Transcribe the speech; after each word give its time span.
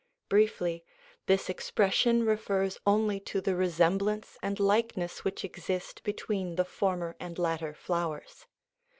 Briefly, 0.29 0.83
this 1.27 1.47
expression 1.47 2.25
refers 2.25 2.79
only 2.87 3.19
to 3.19 3.39
the 3.39 3.55
resemblance 3.55 4.35
and 4.41 4.59
likeness 4.59 5.23
which 5.23 5.45
exist 5.45 6.01
between 6.03 6.55
the 6.55 6.65
former 6.65 7.15
and 7.19 7.37
latter 7.37 7.75
flowers. 7.75 8.47